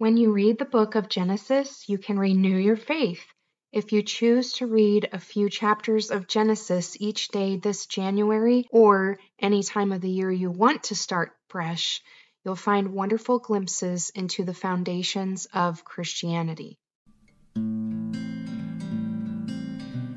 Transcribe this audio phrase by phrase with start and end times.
[0.00, 3.22] When you read the book of Genesis, you can renew your faith.
[3.70, 9.18] If you choose to read a few chapters of Genesis each day this January or
[9.38, 12.00] any time of the year you want to start fresh,
[12.42, 16.78] you'll find wonderful glimpses into the foundations of Christianity.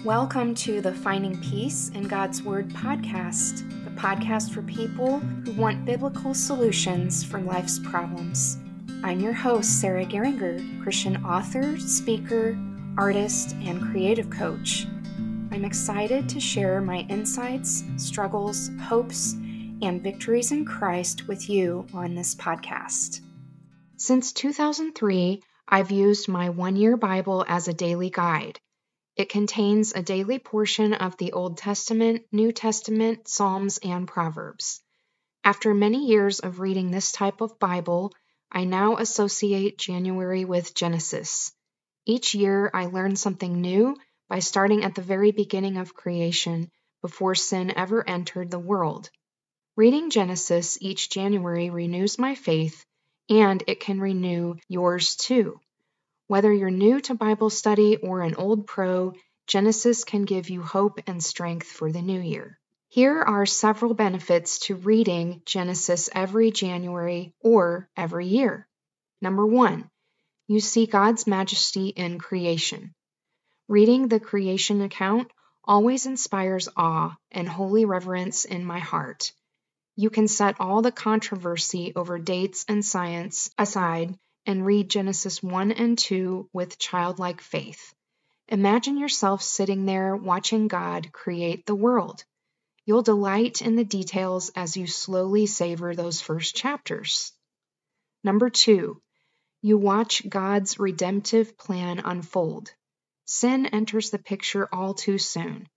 [0.06, 5.84] Welcome to the Finding Peace in God's Word podcast, the podcast for people who want
[5.84, 8.58] biblical solutions for life's problems.
[9.06, 12.58] I'm your host, Sarah Geringer, Christian author, speaker,
[12.98, 14.88] artist, and creative coach.
[15.52, 19.34] I'm excited to share my insights, struggles, hopes,
[19.82, 23.20] and victories in Christ with you on this podcast.
[23.98, 28.62] Since 2003, I've used my one year Bible as a daily guide.
[29.18, 34.82] It contains a daily portion of the Old Testament, New Testament, Psalms, and Proverbs.
[35.44, 38.14] After many years of reading this type of Bible,
[38.56, 41.52] I now associate January with Genesis.
[42.06, 43.98] Each year, I learn something new
[44.30, 46.70] by starting at the very beginning of creation
[47.02, 49.10] before sin ever entered the world.
[49.76, 52.86] Reading Genesis each January renews my faith,
[53.28, 55.60] and it can renew yours too.
[56.28, 59.14] Whether you're new to Bible study or an old pro,
[59.48, 62.60] Genesis can give you hope and strength for the new year.
[62.94, 68.68] Here are several benefits to reading Genesis every January or every year.
[69.20, 69.90] Number one,
[70.48, 72.94] you see God's majesty in creation.
[73.68, 75.32] Reading the creation account
[75.64, 79.32] always inspires awe and holy reverence in my heart.
[79.96, 85.72] You can set all the controversy over dates and science aside and read Genesis 1
[85.72, 87.96] and 2 with childlike faith.
[88.50, 92.24] Imagine yourself sitting there watching God create the world.
[92.86, 97.32] You'll delight in the details as you slowly savor those first chapters.
[98.24, 99.02] Number two,
[99.62, 102.74] you watch God's redemptive plan unfold.
[103.26, 105.70] Sin enters the picture all too soon.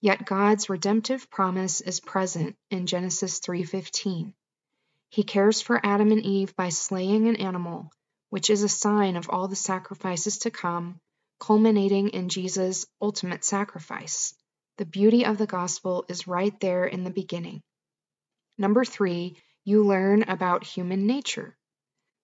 [0.00, 4.32] Yet God's redemptive promise is present in Genesis 3:15.
[5.10, 7.92] He cares for Adam and Eve by slaying an animal,
[8.30, 11.00] which is a sign of all the sacrifices to come,
[11.38, 14.34] culminating in Jesus' ultimate sacrifice.
[14.78, 17.62] The beauty of the gospel is right there in the beginning.
[18.58, 21.56] Number 3, you learn about human nature.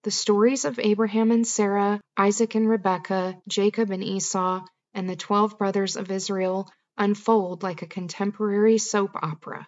[0.02, 5.56] The stories of Abraham and Sarah, Isaac and Rebekah, Jacob and Esau, and the 12
[5.56, 9.66] brothers of Israel unfold like a contemporary soap opera.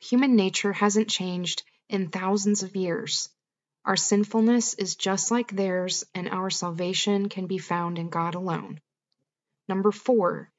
[0.00, 3.28] Human nature hasn't changed in thousands of years.
[3.84, 8.80] Our sinfulness is just like theirs, and our salvation can be found in God alone.
[9.68, 10.50] Number four,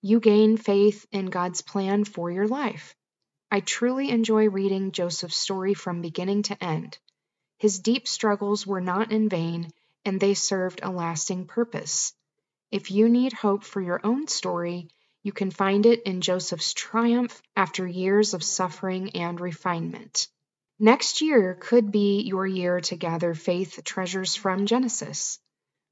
[0.00, 2.94] you gain faith in God's plan for your life.
[3.50, 6.98] I truly enjoy reading Joseph's story from beginning to end.
[7.58, 9.72] His deep struggles were not in vain,
[10.04, 12.12] and they served a lasting purpose.
[12.70, 14.88] If you need hope for your own story,
[15.22, 20.28] you can find it in Joseph's triumph after years of suffering and refinement.
[20.78, 25.40] Next year could be your year to gather faith treasures from Genesis.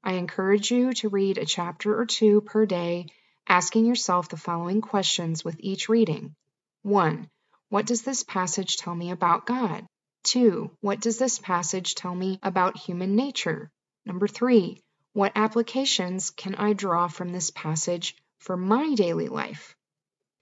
[0.01, 3.07] I encourage you to read a chapter or two per day,
[3.49, 6.35] asking yourself the following questions with each reading
[6.83, 7.29] 1.
[7.69, 9.85] What does this passage tell me about God?
[10.23, 10.71] 2.
[10.81, 13.71] What does this passage tell me about human nature?
[14.05, 14.81] Number 3.
[15.13, 19.75] What applications can I draw from this passage for my daily life?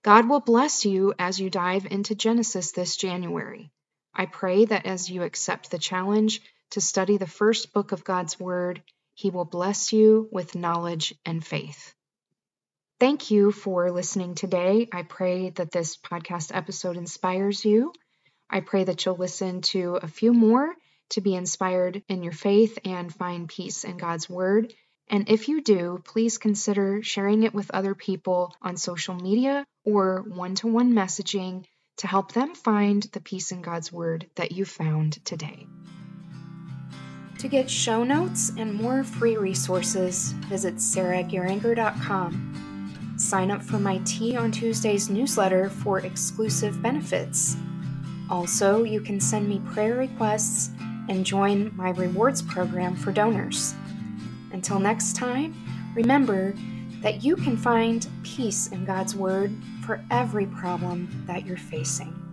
[0.04, 3.72] God will bless you as you dive into Genesis this January.
[4.14, 8.40] I pray that as you accept the challenge to study the first book of God's
[8.40, 8.82] Word,
[9.14, 11.94] He will bless you with knowledge and faith.
[12.98, 14.88] Thank you for listening today.
[14.90, 17.92] I pray that this podcast episode inspires you.
[18.50, 20.74] I pray that you'll listen to a few more
[21.10, 24.74] to be inspired in your faith and find peace in God's Word.
[25.10, 30.24] And if you do, please consider sharing it with other people on social media or
[30.26, 31.66] one to one messaging
[31.98, 35.68] to help them find the peace in God's Word that you found today.
[37.40, 42.72] To get show notes and more free resources, visit sarahgeringer.com.
[43.26, 47.58] Sign up for my Tea on Tuesdays newsletter for exclusive benefits.
[48.30, 50.70] Also, you can send me prayer requests
[51.10, 53.74] and join my rewards program for donors.
[54.52, 55.56] Until next time,
[55.96, 56.54] remember
[57.02, 59.52] that you can find peace in God's Word
[59.84, 62.25] for every problem that you're facing.